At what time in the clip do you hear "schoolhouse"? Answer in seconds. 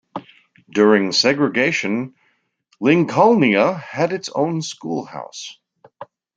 4.63-5.59